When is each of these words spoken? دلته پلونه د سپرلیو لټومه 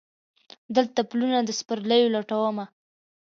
دلته 0.75 0.99
پلونه 1.09 1.39
د 1.43 1.49
سپرلیو 1.59 2.13
لټومه 2.15 2.65